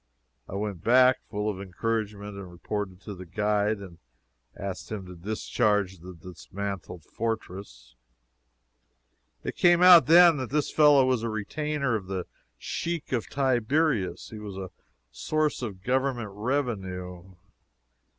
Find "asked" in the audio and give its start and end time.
4.57-4.91